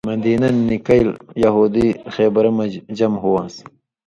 مدینہ 0.09 0.49
نہ 0.55 0.59
نِکَیل 0.67 1.07
یہودی 1.43 1.87
خېبرہ 2.13 2.51
مہ 2.57 2.65
جمع 2.97 3.19
ہُووان٘س، 3.23 3.55